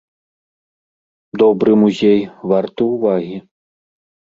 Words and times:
Добры 1.41 1.77
музей, 1.83 2.21
варты 2.55 2.91
ўвагі. 2.95 3.37